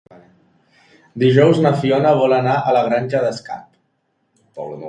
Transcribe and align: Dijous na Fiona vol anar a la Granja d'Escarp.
Dijous 1.25 1.61
na 1.67 1.73
Fiona 1.83 2.15
vol 2.21 2.35
anar 2.39 2.57
a 2.59 2.75
la 2.79 2.83
Granja 2.89 3.25
d'Escarp. 3.27 3.69